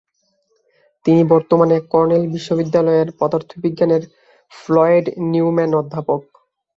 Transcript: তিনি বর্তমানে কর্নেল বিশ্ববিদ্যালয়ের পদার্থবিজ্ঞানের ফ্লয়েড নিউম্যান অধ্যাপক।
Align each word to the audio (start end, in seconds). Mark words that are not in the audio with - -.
তিনি 1.05 1.21
বর্তমানে 1.31 1.77
কর্নেল 1.91 2.23
বিশ্ববিদ্যালয়ের 2.27 3.07
পদার্থবিজ্ঞানের 3.19 4.03
ফ্লয়েড 4.51 5.05
নিউম্যান 5.31 5.71
অধ্যাপক। 5.75 6.21